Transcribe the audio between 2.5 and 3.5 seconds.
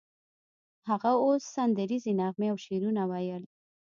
او شعرونه ویل